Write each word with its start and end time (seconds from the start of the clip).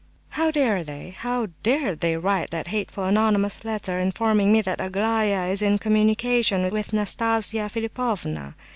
"How 0.29 0.49
dared 0.49 0.87
they, 0.87 1.11
how 1.15 1.49
dared 1.61 1.99
they 1.99 2.17
write 2.17 2.49
that 2.49 2.69
hateful 2.69 3.03
anonymous 3.03 3.63
letter 3.63 3.99
informing 3.99 4.51
me 4.51 4.59
that 4.61 4.81
Aglaya 4.81 5.45
is 5.51 5.61
in 5.61 5.77
communication 5.77 6.71
with 6.71 6.91
Nastasia 6.91 7.69
Philipovna?" 7.69 8.55